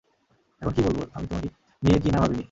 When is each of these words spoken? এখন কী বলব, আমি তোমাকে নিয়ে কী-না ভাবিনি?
এখন 0.61 0.73
কী 0.73 0.81
বলব, 0.81 0.99
আমি 1.13 1.27
তোমাকে 1.27 1.49
নিয়ে 1.83 1.99
কী-না 1.99 2.19
ভাবিনি? 2.19 2.39